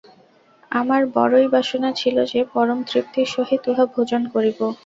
আমার 0.71 1.01
বড়ই 1.15 1.47
বাসনা 1.53 1.89
ছিল 1.93 2.17
যে, 2.31 2.39
পরম 2.53 2.79
তৃপ্তির 2.89 3.27
সহিত 3.35 3.63
উহা 3.71 3.85
ভোজন 3.93 4.21
করিব। 4.33 4.59